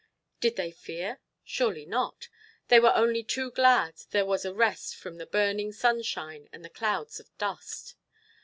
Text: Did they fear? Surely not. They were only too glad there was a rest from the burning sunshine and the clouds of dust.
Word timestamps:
Did 0.39 0.55
they 0.55 0.71
fear? 0.71 1.19
Surely 1.43 1.85
not. 1.85 2.27
They 2.69 2.79
were 2.79 2.95
only 2.95 3.21
too 3.23 3.51
glad 3.51 3.97
there 4.09 4.25
was 4.25 4.45
a 4.45 4.51
rest 4.51 4.95
from 4.95 5.17
the 5.19 5.27
burning 5.27 5.71
sunshine 5.71 6.49
and 6.51 6.65
the 6.65 6.69
clouds 6.71 7.19
of 7.19 7.29
dust. 7.37 7.93